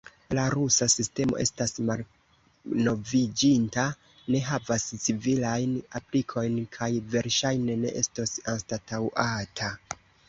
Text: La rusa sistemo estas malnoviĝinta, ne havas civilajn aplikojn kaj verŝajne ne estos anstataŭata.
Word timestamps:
La 0.35 0.43
rusa 0.51 0.85
sistemo 0.91 1.35
estas 1.41 1.73
malnoviĝinta, 1.89 3.85
ne 4.37 4.41
havas 4.47 4.87
civilajn 5.05 5.75
aplikojn 6.01 6.57
kaj 6.79 6.91
verŝajne 7.17 7.77
ne 7.85 7.93
estos 8.05 8.35
anstataŭata. 8.57 9.71